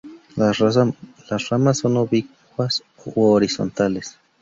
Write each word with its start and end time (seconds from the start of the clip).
Las 0.35 0.57
ramas 1.51 1.77
son 1.77 1.95
oblicuas 1.97 2.81
u 3.05 3.21
horizontales. 3.35 4.17